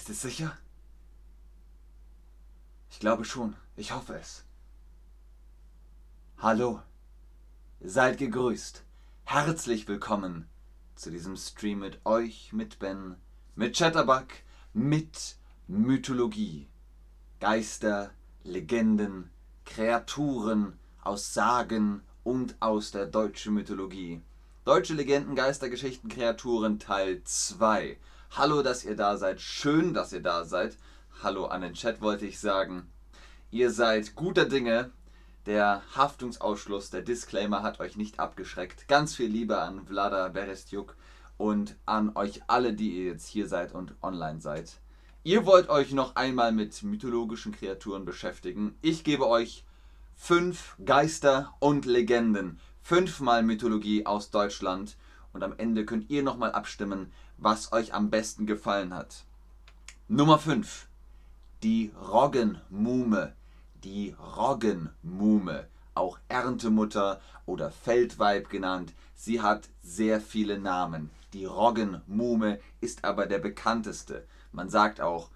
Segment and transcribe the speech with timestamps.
[0.00, 0.56] Ist es sicher?
[2.88, 3.54] Ich glaube schon.
[3.76, 4.46] Ich hoffe es.
[6.38, 6.80] Hallo.
[7.82, 8.82] Seid gegrüßt.
[9.24, 10.48] Herzlich willkommen
[10.94, 13.16] zu diesem Stream mit euch, mit Ben,
[13.56, 14.28] mit Chatterbug,
[14.72, 15.36] mit
[15.68, 16.66] Mythologie.
[17.38, 18.10] Geister,
[18.42, 19.28] Legenden,
[19.66, 24.22] Kreaturen aus Sagen und aus der deutschen Mythologie.
[24.64, 27.98] Deutsche Legenden, Geistergeschichten, Kreaturen Teil 2.
[28.36, 29.40] Hallo, dass ihr da seid.
[29.40, 30.76] Schön, dass ihr da seid.
[31.20, 32.88] Hallo an den Chat wollte ich sagen.
[33.50, 34.92] Ihr seid guter Dinge.
[35.46, 38.86] Der Haftungsausschluss, der Disclaimer hat euch nicht abgeschreckt.
[38.86, 40.94] Ganz viel Liebe an Vlada Berestjuk
[41.38, 44.78] und an euch alle, die ihr jetzt hier seid und online seid.
[45.24, 48.76] Ihr wollt euch noch einmal mit mythologischen Kreaturen beschäftigen.
[48.80, 49.64] Ich gebe euch
[50.14, 54.96] fünf Geister und Legenden fünfmal Mythologie aus Deutschland
[55.32, 59.24] und am Ende könnt ihr nochmal abstimmen, was euch am besten gefallen hat.
[60.08, 60.88] Nummer 5.
[61.62, 63.34] Die Roggenmuhme.
[63.84, 68.92] Die Roggenmuhme, auch Erntemutter oder Feldweib genannt.
[69.14, 71.10] Sie hat sehr viele Namen.
[71.32, 74.26] Die Roggenmuhme ist aber der bekannteste.
[74.52, 75.30] Man sagt auch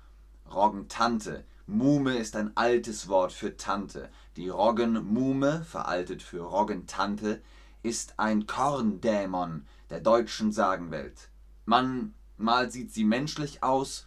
[0.52, 1.44] Roggentante.
[1.66, 4.10] Muhme ist ein altes Wort für Tante.
[4.36, 7.40] Die Roggenmuhme, veraltet für Roggentante,
[7.82, 11.28] ist ein Korndämon der deutschen Sagenwelt.
[11.66, 14.06] Manchmal sieht sie menschlich aus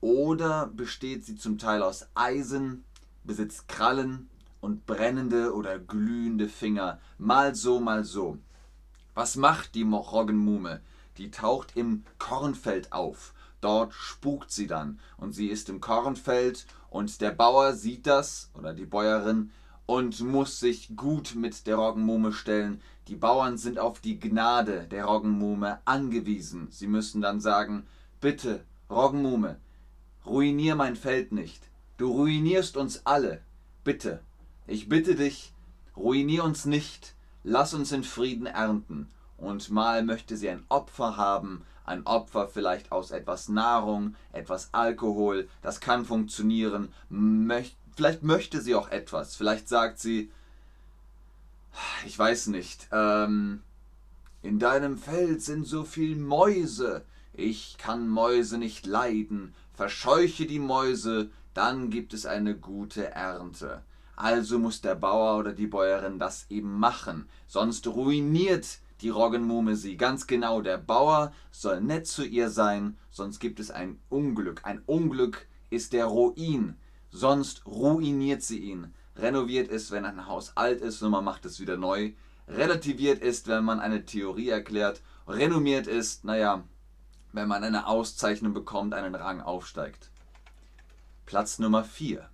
[0.00, 2.84] oder besteht sie zum Teil aus Eisen,
[3.24, 4.28] besitzt Krallen
[4.60, 8.38] und brennende oder glühende Finger, mal so, mal so.
[9.14, 10.80] Was macht die Roggenmuhme?
[11.18, 13.32] Die taucht im Kornfeld auf.
[13.60, 18.74] Dort spukt sie dann und sie ist im Kornfeld und der Bauer sieht das oder
[18.74, 19.50] die Bäuerin
[19.86, 22.82] und muss sich gut mit der Roggenmuhme stellen.
[23.08, 26.68] Die Bauern sind auf die Gnade der Roggenmuhme angewiesen.
[26.70, 27.86] Sie müssen dann sagen,
[28.20, 29.60] bitte, Roggenmuhme,
[30.24, 31.62] ruinier mein Feld nicht.
[31.98, 33.42] Du ruinierst uns alle.
[33.84, 34.20] Bitte,
[34.66, 35.54] ich bitte dich,
[35.96, 37.14] ruinier uns nicht.
[37.44, 39.08] Lass uns in Frieden ernten.
[39.36, 45.48] Und mal möchte sie ein Opfer haben, ein Opfer vielleicht aus etwas Nahrung, etwas Alkohol,
[45.62, 46.92] das kann funktionieren.
[47.08, 50.32] Möcht, vielleicht möchte sie auch etwas, vielleicht sagt sie,
[52.06, 53.62] ich weiß nicht, ähm,
[54.42, 61.30] in deinem Feld sind so viel Mäuse, ich kann Mäuse nicht leiden, verscheuche die Mäuse,
[61.54, 63.82] dann gibt es eine gute Ernte.
[64.14, 69.96] Also muss der Bauer oder die Bäuerin das eben machen, sonst ruiniert die Roggenmuhme sie.
[69.96, 74.60] Ganz genau, der Bauer soll nett zu ihr sein, sonst gibt es ein Unglück.
[74.64, 76.76] Ein Unglück ist der Ruin,
[77.10, 78.94] sonst ruiniert sie ihn.
[79.16, 82.12] Renoviert ist, wenn ein Haus alt ist und man macht es wieder neu.
[82.48, 85.00] Relativiert ist, wenn man eine Theorie erklärt.
[85.26, 86.64] Renommiert ist, naja,
[87.32, 90.10] wenn man eine Auszeichnung bekommt, einen Rang aufsteigt.
[91.24, 92.28] Platz Nummer 4.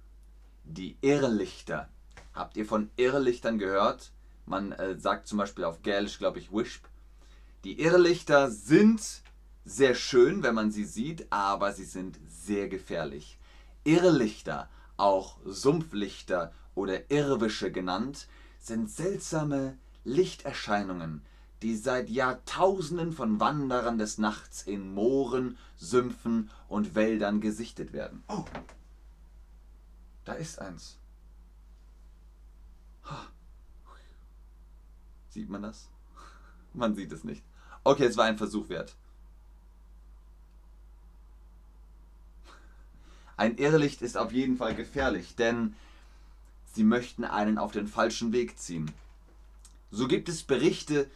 [0.64, 1.88] Die Irrlichter.
[2.34, 4.12] Habt ihr von Irrlichtern gehört?
[4.44, 6.84] Man äh, sagt zum Beispiel auf Gälisch, glaube ich, Wisp.
[7.64, 9.22] Die Irrlichter sind
[9.64, 13.38] sehr schön, wenn man sie sieht, aber sie sind sehr gefährlich.
[13.84, 18.28] Irrlichter, auch Sumpflichter oder Irrwische genannt,
[18.58, 21.22] sind seltsame Lichterscheinungen,
[21.62, 28.22] die seit Jahrtausenden von Wanderern des Nachts in Mooren, Sümpfen und Wäldern gesichtet werden.
[28.28, 28.44] Oh,
[30.24, 30.98] da ist eins.
[35.28, 35.88] Sieht man das?
[36.74, 37.42] Man sieht es nicht.
[37.84, 38.94] Okay, es war ein Versuch wert.
[43.36, 45.74] Ein Irrlicht ist auf jeden Fall gefährlich, denn
[46.72, 48.90] sie möchten einen auf den falschen Weg ziehen.
[49.90, 51.10] So gibt es Berichte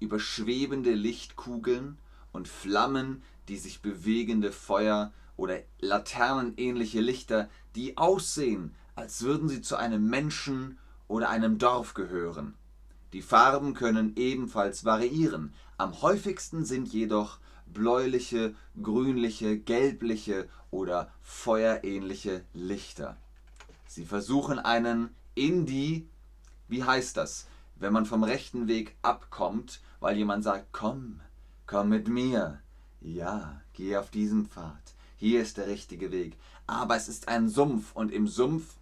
[0.00, 1.98] über schwebende Lichtkugeln
[2.32, 9.76] und Flammen, die sich bewegende Feuer oder laternenähnliche Lichter, die aussehen, als würden sie zu
[9.76, 12.54] einem Menschen oder einem Dorf gehören.
[13.12, 15.54] Die Farben können ebenfalls variieren.
[15.78, 17.38] Am häufigsten sind jedoch
[17.72, 23.16] bläuliche, grünliche, gelbliche oder feuerähnliche Lichter.
[23.88, 26.06] Sie versuchen einen in die,
[26.68, 31.20] wie heißt das, wenn man vom rechten Weg abkommt, weil jemand sagt, komm,
[31.66, 32.60] komm mit mir.
[33.00, 34.94] Ja, geh auf diesem Pfad.
[35.16, 36.36] Hier ist der richtige Weg.
[36.66, 38.76] Aber es ist ein Sumpf und im Sumpf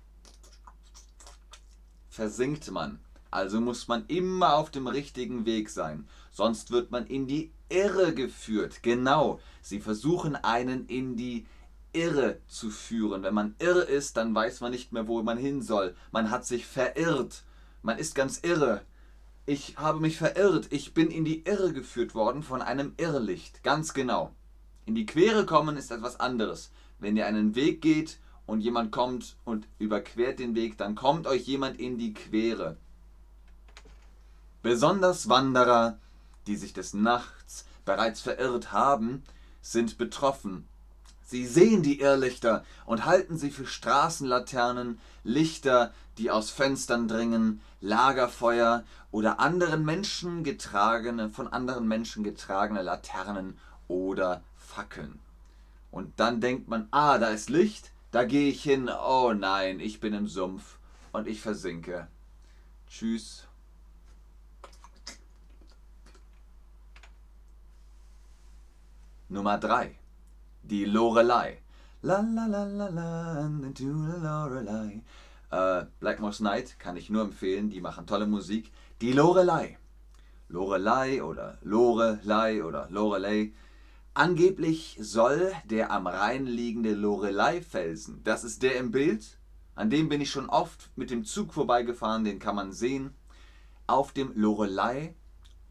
[2.11, 2.99] versinkt man.
[3.31, 8.15] Also muss man immer auf dem richtigen Weg sein, sonst wird man in die Irre
[8.15, 8.83] geführt.
[8.83, 11.47] Genau, sie versuchen einen in die
[11.97, 13.23] Irre zu führen.
[13.23, 15.97] Wenn man irre ist, dann weiß man nicht mehr, wo man hin soll.
[16.13, 17.43] Man hat sich verirrt.
[17.83, 18.83] Man ist ganz irre.
[19.47, 20.67] Ich habe mich verirrt.
[20.71, 23.63] Ich bin in die Irre geführt worden von einem Irrlicht.
[23.63, 24.35] Ganz genau.
[24.85, 26.71] In die Quere kommen ist etwas anderes.
[26.99, 31.43] wenn ihr einen Weg geht und jemand kommt und überquert den Weg, dann kommt euch
[31.43, 32.77] jemand in die Quere.
[34.63, 35.99] Besonders Wanderer,
[36.47, 39.23] die sich des Nachts bereits verirrt haben,
[39.61, 40.67] sind betroffen.
[41.29, 48.85] Sie sehen die Irrlichter und halten sie für Straßenlaternen, Lichter, die aus Fenstern dringen, Lagerfeuer
[49.11, 53.59] oder anderen Menschen getragene, von anderen Menschen getragene Laternen
[53.89, 55.19] oder Fackeln.
[55.91, 59.99] Und dann denkt man, ah, da ist Licht, da gehe ich hin, oh nein, ich
[59.99, 60.79] bin im Sumpf
[61.11, 62.07] und ich versinke.
[62.89, 63.49] Tschüss.
[69.29, 69.99] Nummer 3.
[70.69, 71.59] Die Lorelei.
[72.03, 75.01] La la la la la, into the Lorelei.
[75.53, 78.73] Äh, Blackmore's Night kann ich nur empfehlen, die machen tolle Musik.
[79.01, 79.79] Die Lorelei.
[80.49, 83.53] Lorelei oder Lorelei oder Lorelei.
[84.15, 89.39] Angeblich soll der am Rhein liegende Lorelei-Felsen, das ist der im Bild,
[89.77, 93.15] an dem bin ich schon oft mit dem Zug vorbeigefahren, den kann man sehen,
[93.87, 95.15] auf dem Lorelei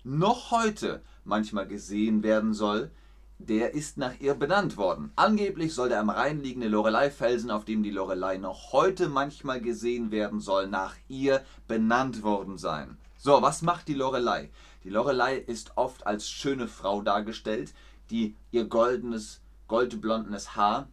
[0.06, 2.92] noch heute manchmal gesehen werden soll,
[3.38, 5.12] der ist nach ihr benannt worden.
[5.16, 10.12] Angeblich soll der am Rhein liegende Lorelei-Felsen, auf dem die Lorelei noch heute manchmal gesehen
[10.12, 12.98] werden soll, nach ihr benannt worden sein.
[13.18, 14.50] So, was macht die Lorelei?
[14.84, 17.74] Die Lorelei ist oft als schöne Frau dargestellt,
[18.10, 20.88] die ihr goldenes, goldblondenes Haar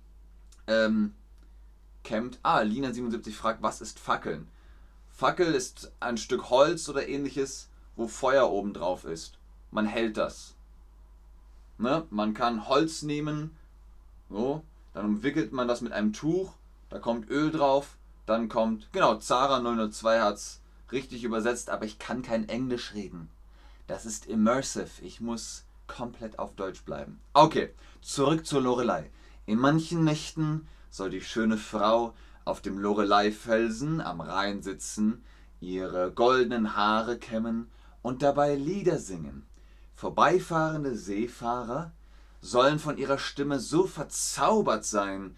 [0.66, 1.14] ähm,
[2.02, 2.38] kämmt.
[2.42, 4.48] Ah, Lina77 fragt, was ist Fackeln?
[5.10, 9.38] Fackel ist ein Stück Holz oder ähnliches, wo Feuer oben drauf ist.
[9.70, 10.54] Man hält das.
[11.82, 12.06] Ne?
[12.10, 13.50] Man kann Holz nehmen,
[14.30, 14.62] so,
[14.94, 16.52] dann umwickelt man das mit einem Tuch,
[16.90, 19.58] da kommt Öl drauf, dann kommt, genau, Zara
[19.90, 20.60] 002 hat es
[20.92, 23.28] richtig übersetzt, aber ich kann kein Englisch reden.
[23.88, 25.02] Das ist immersive.
[25.02, 27.20] Ich muss komplett auf Deutsch bleiben.
[27.32, 27.70] Okay,
[28.00, 29.10] zurück zur Lorelei.
[29.44, 32.14] In manchen Nächten soll die schöne Frau
[32.44, 35.24] auf dem Lorelei-Felsen am Rhein sitzen,
[35.60, 37.70] ihre goldenen Haare kämmen
[38.02, 39.44] und dabei Lieder singen.
[39.94, 41.92] Vorbeifahrende Seefahrer
[42.40, 45.36] sollen von ihrer Stimme so verzaubert sein,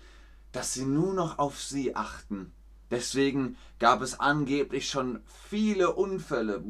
[0.53, 2.53] dass sie nur noch auf sie achten.
[2.91, 6.63] Deswegen gab es angeblich schon viele Unfälle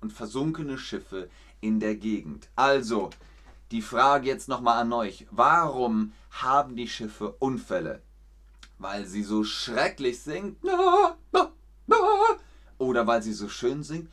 [0.00, 1.28] und versunkene Schiffe
[1.60, 2.48] in der Gegend.
[2.56, 3.10] Also,
[3.70, 5.26] die Frage jetzt nochmal an euch.
[5.30, 8.02] Warum haben die Schiffe Unfälle?
[8.78, 10.58] Weil sie so schrecklich singt?
[12.78, 14.08] Oder weil sie so schön singt?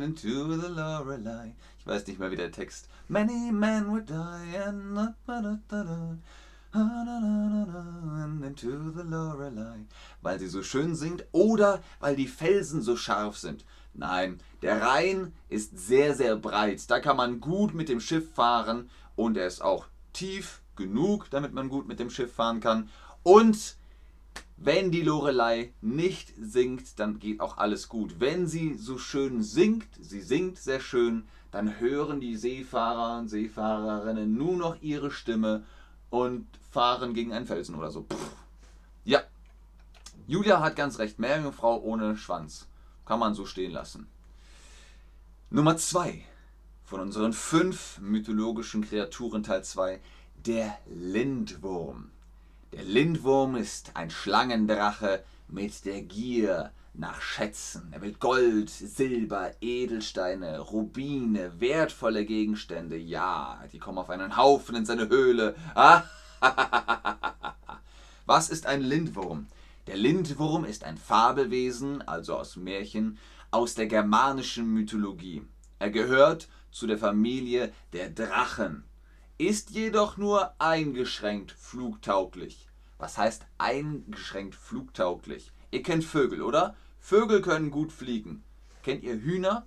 [0.00, 1.56] Into the Lorelei.
[1.80, 2.88] Ich weiß nicht mehr, wie der Text.
[3.08, 4.96] Many men would die and
[8.44, 9.86] into the Lorelei.
[10.20, 13.64] Weil sie so schön singt oder weil die Felsen so scharf sind.
[13.92, 16.88] Nein, der Rhein ist sehr, sehr breit.
[16.90, 21.52] Da kann man gut mit dem Schiff fahren und er ist auch tief genug, damit
[21.52, 22.88] man gut mit dem Schiff fahren kann.
[23.24, 23.76] Und
[24.64, 28.20] wenn die Lorelei nicht singt, dann geht auch alles gut.
[28.20, 34.36] Wenn sie so schön singt, sie singt sehr schön, dann hören die Seefahrer und Seefahrerinnen
[34.36, 35.64] nur noch ihre Stimme
[36.10, 38.02] und fahren gegen einen Felsen oder so.
[38.02, 38.36] Pff.
[39.04, 39.22] Ja,
[40.26, 41.18] Julia hat ganz recht.
[41.18, 42.68] Meerjungfrau ohne Schwanz.
[43.04, 44.06] Kann man so stehen lassen.
[45.50, 46.24] Nummer 2
[46.84, 50.00] von unseren fünf mythologischen Kreaturen Teil 2.
[50.36, 52.10] Der Lindwurm.
[52.72, 57.88] Der Lindwurm ist ein Schlangendrache mit der Gier nach Schätzen.
[57.92, 62.96] Er will Gold, Silber, Edelsteine, Rubine, wertvolle Gegenstände.
[62.96, 65.54] Ja, die kommen auf einen Haufen in seine Höhle.
[68.26, 69.48] Was ist ein Lindwurm?
[69.86, 73.18] Der Lindwurm ist ein Fabelwesen, also aus Märchen,
[73.50, 75.42] aus der germanischen Mythologie.
[75.78, 78.84] Er gehört zu der Familie der Drachen
[79.46, 82.68] ist jedoch nur eingeschränkt flugtauglich.
[82.98, 85.52] Was heißt eingeschränkt flugtauglich?
[85.70, 86.76] Ihr kennt Vögel, oder?
[87.00, 88.44] Vögel können gut fliegen.
[88.82, 89.66] Kennt ihr Hühner?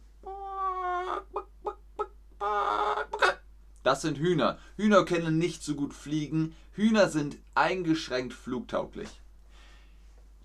[3.84, 4.58] Das sind Hühner.
[4.77, 6.55] Hühner können nicht so gut fliegen.
[6.74, 9.10] Hühner sind eingeschränkt flugtauglich.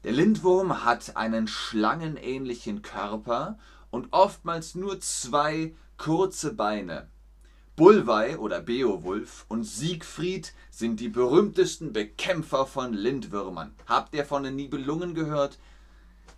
[0.04, 3.58] Der Lindwurm hat einen schlangenähnlichen Körper
[3.90, 7.08] und oftmals nur zwei kurze Beine.
[7.80, 13.74] Bulwei oder Beowulf und Siegfried sind die berühmtesten Bekämpfer von Lindwürmern.
[13.86, 15.58] Habt ihr von den Nibelungen gehört?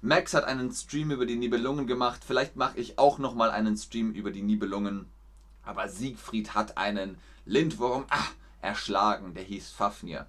[0.02, 2.22] Max hat einen Stream über die Nibelungen gemacht.
[2.24, 5.06] Vielleicht mache ich auch noch mal einen Stream über die Nibelungen.
[5.64, 8.28] Aber Siegfried hat einen Lindwurm ah,
[8.60, 10.28] erschlagen, der hieß Fafnir.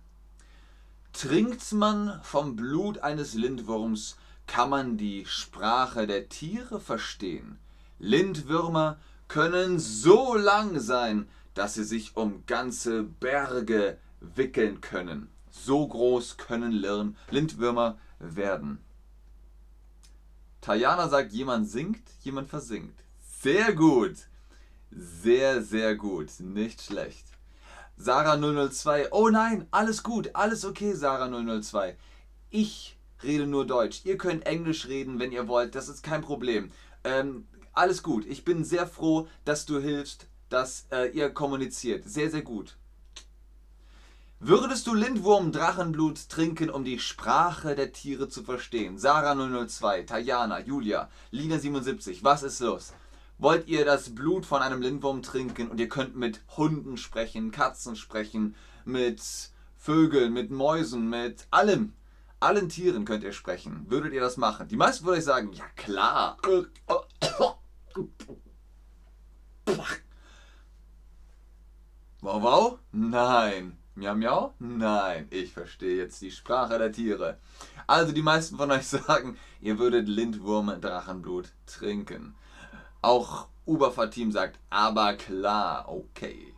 [1.14, 4.18] Trinkt man vom Blut eines Lindwurms,
[4.48, 7.60] kann man die Sprache der Tiere verstehen.
[8.00, 8.98] Lindwürmer
[9.34, 15.28] können so lang sein, dass sie sich um ganze Berge wickeln können.
[15.50, 16.72] So groß können
[17.32, 18.78] Lindwürmer werden.
[20.62, 23.00] Tajana sagt, jemand singt, jemand versinkt.
[23.42, 24.18] Sehr gut.
[24.92, 26.40] Sehr, sehr gut.
[26.40, 27.26] Nicht schlecht.
[27.98, 29.12] Sarah 002.
[29.12, 31.98] Oh nein, alles gut, alles okay, Sarah 002.
[32.52, 34.02] Ich rede nur Deutsch.
[34.04, 35.74] Ihr könnt Englisch reden, wenn ihr wollt.
[35.74, 36.72] Das ist kein Problem.
[37.04, 38.26] Ähm, alles gut.
[38.26, 42.04] Ich bin sehr froh, dass du hilfst, dass äh, ihr kommuniziert.
[42.06, 42.78] Sehr, sehr gut.
[44.40, 48.98] Würdest du Lindwurm-Drachenblut trinken, um die Sprache der Tiere zu verstehen?
[48.98, 52.94] Sarah 002, Tajana, Julia, Lina 77, was ist los?
[53.38, 57.96] Wollt ihr das Blut von einem Lindwurm trinken und ihr könnt mit Hunden sprechen, Katzen
[57.96, 59.22] sprechen, mit
[59.78, 61.94] Vögeln, mit Mäusen, mit allem.
[62.42, 63.86] Allen Tieren könnt ihr sprechen.
[63.88, 64.68] Würdet ihr das machen?
[64.68, 66.38] Die meisten würde ich sagen, ja klar.
[72.22, 72.80] Wow, wow?
[72.92, 73.78] Nein.
[73.96, 74.54] Miau, miau?
[74.58, 77.38] Nein, ich verstehe jetzt die Sprache der Tiere.
[77.86, 82.34] Also die meisten von euch sagen, ihr würdet Lindwurm-Drachenblut trinken.
[83.02, 86.54] Auch Uberfatim sagt, aber klar, okay.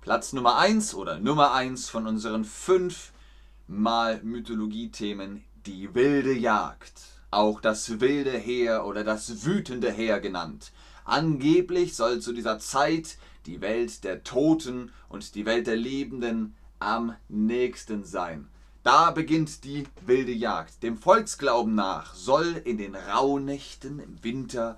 [0.00, 3.12] Platz Nummer 1 oder Nummer 1 von unseren 5
[3.66, 7.11] Mal Mythologie-Themen, die wilde Jagd.
[7.32, 10.70] Auch das wilde Heer oder das wütende Heer genannt.
[11.06, 17.16] Angeblich soll zu dieser Zeit die Welt der Toten und die Welt der Lebenden am
[17.30, 18.48] nächsten sein.
[18.82, 20.82] Da beginnt die wilde Jagd.
[20.82, 24.76] Dem Volksglauben nach soll in den Rauhnächten im Winter,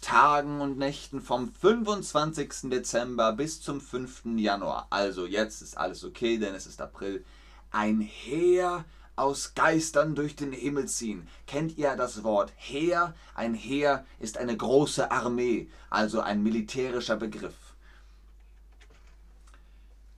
[0.00, 2.70] Tagen und Nächten vom 25.
[2.70, 4.22] Dezember bis zum 5.
[4.36, 7.24] Januar, also jetzt ist alles okay, denn es ist April,
[7.72, 8.84] ein Heer
[9.18, 11.28] aus Geistern durch den Himmel ziehen.
[11.46, 13.14] Kennt ihr das Wort Heer?
[13.34, 17.74] Ein Heer ist eine große Armee, also ein militärischer Begriff.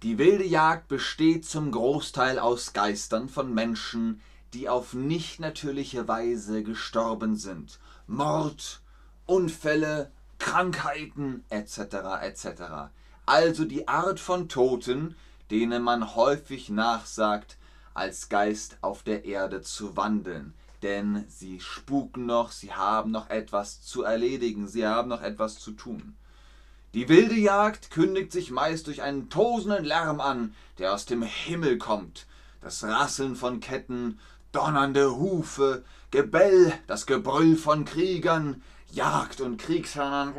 [0.03, 4.23] Die wilde Jagd besteht zum Großteil aus Geistern von Menschen,
[4.55, 7.79] die auf nicht natürliche Weise gestorben sind.
[8.07, 8.81] Mord,
[9.27, 11.79] Unfälle, Krankheiten etc.
[12.23, 12.63] etc.
[13.27, 15.15] Also die Art von Toten,
[15.51, 17.59] denen man häufig nachsagt,
[17.95, 20.55] als Geist auf der Erde zu wandeln.
[20.83, 25.73] Denn sie spuken noch, sie haben noch etwas zu erledigen, sie haben noch etwas zu
[25.73, 26.17] tun.
[26.95, 31.79] Die wilde Jagd kündigt sich meist durch einen tosenden Lärm an, der aus dem Himmel
[31.79, 32.27] kommt.
[32.63, 34.19] Das Rasseln von Ketten,
[34.53, 40.35] donnernde Hufe, Gebell, das Gebrüll von Kriegern, Jagd und Kriegshörnern,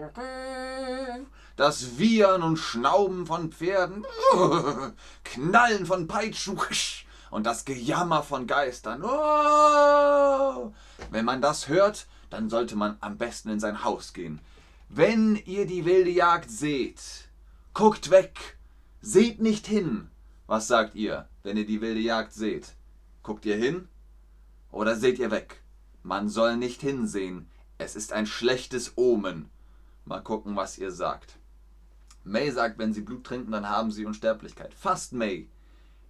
[1.56, 4.06] das Wiehern und Schnauben von Pferden,
[5.24, 6.58] Knallen von Peitschen
[7.32, 9.02] und das Gejammer von Geistern.
[11.10, 14.40] Wenn man das hört, dann sollte man am besten in sein Haus gehen.
[14.90, 17.30] Wenn ihr die wilde Jagd seht,
[17.74, 18.58] guckt weg,
[19.02, 20.10] seht nicht hin.
[20.46, 22.74] Was sagt ihr, wenn ihr die wilde Jagd seht?
[23.24, 23.88] Guckt ihr hin
[24.72, 25.62] oder seht ihr weg?
[26.04, 27.48] Man soll nicht hinsehen,
[27.78, 29.50] es ist ein schlechtes Omen.
[30.06, 31.38] Mal gucken, was ihr sagt.
[32.24, 34.74] May sagt, wenn sie Blut trinken, dann haben sie Unsterblichkeit.
[34.74, 35.48] Fast May.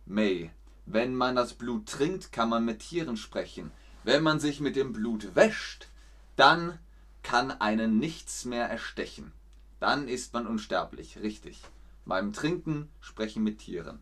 [0.06, 0.52] May.
[0.94, 3.72] Wenn man das Blut trinkt, kann man mit Tieren sprechen.
[4.04, 5.88] Wenn man sich mit dem Blut wäscht,
[6.36, 6.80] dann
[7.24, 9.32] kann einen nichts mehr erstechen.
[9.80, 11.62] Dann ist man unsterblich, richtig.
[12.06, 14.00] Beim Trinken sprechen mit Tieren.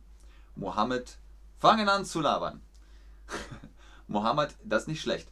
[0.55, 1.19] Mohammed,
[1.59, 2.59] fangen an zu labern.
[4.07, 5.29] Mohammed, das ist nicht schlecht.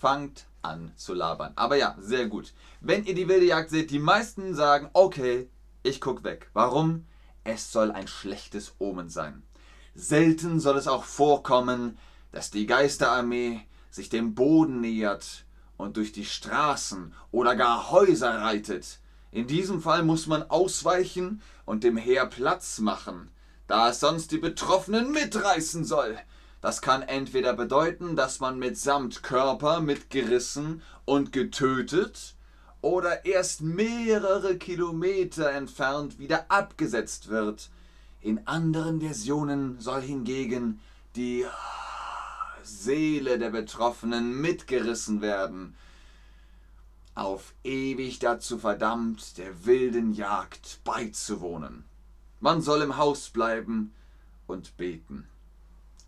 [0.00, 1.52] Fangt an zu labern.
[1.54, 2.52] Aber ja, sehr gut.
[2.80, 5.48] Wenn ihr die wilde Jagd seht, die meisten sagen, okay,
[5.84, 6.50] ich guck weg.
[6.52, 7.06] Warum?
[7.44, 9.44] Es soll ein schlechtes Omen sein.
[9.98, 11.96] Selten soll es auch vorkommen,
[12.30, 15.46] dass die Geisterarmee sich dem Boden nähert
[15.78, 19.00] und durch die Straßen oder gar Häuser reitet.
[19.32, 23.30] In diesem Fall muss man ausweichen und dem Heer Platz machen,
[23.68, 26.18] da es sonst die Betroffenen mitreißen soll.
[26.60, 32.34] Das kann entweder bedeuten, dass man mitsamt Körper mitgerissen und getötet
[32.82, 37.70] oder erst mehrere Kilometer entfernt wieder abgesetzt wird.
[38.20, 40.80] In anderen Versionen soll hingegen
[41.14, 41.46] die
[42.62, 45.76] Seele der Betroffenen mitgerissen werden,
[47.14, 51.84] auf ewig dazu verdammt, der wilden Jagd beizuwohnen.
[52.40, 53.94] Man soll im Haus bleiben
[54.46, 55.26] und beten.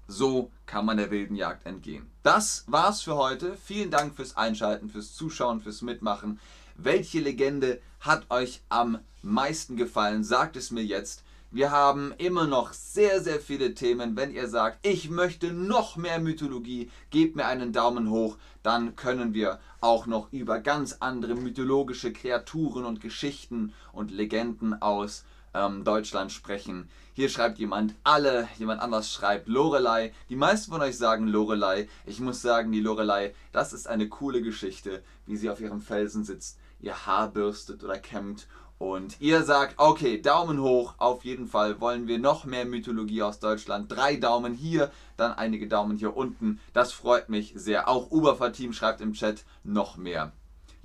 [0.07, 2.11] So kann man der wilden Jagd entgehen.
[2.23, 3.57] Das war's für heute.
[3.57, 6.41] Vielen Dank fürs Einschalten, fürs Zuschauen, fürs Mitmachen.
[6.77, 10.25] Welche Legende hat euch am meisten gefallen?
[10.25, 11.23] Sagt es mir jetzt.
[11.51, 14.17] Wir haben immer noch sehr, sehr viele Themen.
[14.17, 18.37] Wenn ihr sagt, ich möchte noch mehr Mythologie, gebt mir einen Daumen hoch.
[18.63, 25.25] Dann können wir auch noch über ganz andere mythologische Kreaturen und Geschichten und Legenden aus
[25.55, 26.91] ähm, Deutschland sprechen.
[27.15, 30.13] Hier schreibt jemand alle, jemand anders schreibt Lorelei.
[30.29, 31.89] Die meisten von euch sagen Lorelei.
[32.05, 36.25] Ich muss sagen, die Lorelei, das ist eine coole Geschichte, wie sie auf ihrem Felsen
[36.25, 38.47] sitzt, ihr Haar bürstet oder kämmt.
[38.79, 43.41] Und ihr sagt, okay, Daumen hoch, auf jeden Fall wollen wir noch mehr Mythologie aus
[43.41, 43.91] Deutschland.
[43.91, 46.61] Drei Daumen hier, dann einige Daumen hier unten.
[46.73, 47.89] Das freut mich sehr.
[47.89, 50.33] Auch Uberfahr-Team schreibt im Chat noch mehr.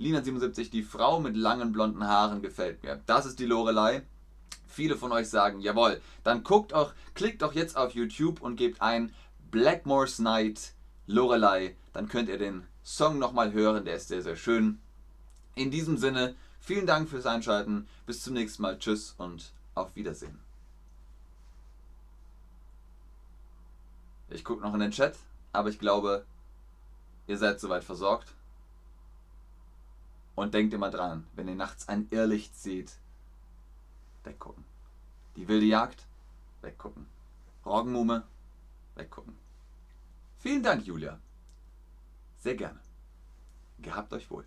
[0.00, 3.00] Lina77, die Frau mit langen blonden Haaren gefällt mir.
[3.06, 4.02] Das ist die Lorelei.
[4.66, 8.82] Viele von euch sagen, jawohl, dann guckt auch, klickt doch jetzt auf YouTube und gebt
[8.82, 9.12] ein
[9.52, 10.72] Blackmore's Night
[11.06, 11.76] Lorelei.
[11.92, 14.80] Dann könnt ihr den Song nochmal hören, der ist sehr, sehr schön.
[15.54, 16.34] In diesem Sinne,
[16.64, 17.88] vielen Dank fürs Einschalten.
[18.06, 18.78] Bis zum nächsten Mal.
[18.78, 20.38] Tschüss und auf Wiedersehen.
[24.30, 25.16] Ich gucke noch in den Chat,
[25.52, 26.24] aber ich glaube,
[27.26, 28.34] ihr seid soweit versorgt.
[30.34, 32.96] Und denkt immer dran, wenn ihr nachts ein Irrlicht seht,
[34.24, 34.64] weggucken.
[35.36, 36.06] Die wilde Jagd,
[36.62, 37.06] weggucken.
[37.64, 38.24] Roggenmume,
[38.96, 39.38] weggucken.
[40.38, 41.20] Vielen Dank, Julia.
[42.40, 42.80] Sehr gerne.
[43.78, 44.44] Gehabt euch wohl.